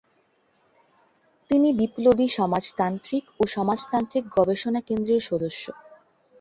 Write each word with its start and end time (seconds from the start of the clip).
তিনি 1.49 1.69
বিপ্লবী 1.73 2.27
সমাজতান্ত্রিক 2.37 3.25
ও 3.39 3.43
সমাজতান্ত্রিক 3.47 4.23
গবেষণা 4.37 4.79
কেন্দ্রের 4.87 5.21
সদস্য। 5.29 5.63